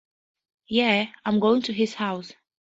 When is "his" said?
1.73-1.93